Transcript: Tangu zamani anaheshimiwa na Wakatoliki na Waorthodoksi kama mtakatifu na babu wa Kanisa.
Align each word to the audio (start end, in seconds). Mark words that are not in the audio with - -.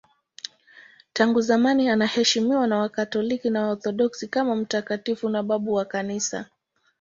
Tangu 1.13 1.41
zamani 1.41 1.89
anaheshimiwa 1.89 2.67
na 2.67 2.77
Wakatoliki 2.79 3.49
na 3.49 3.61
Waorthodoksi 3.61 4.27
kama 4.27 4.55
mtakatifu 4.55 5.29
na 5.29 5.43
babu 5.43 5.73
wa 5.73 5.85
Kanisa. 5.85 6.45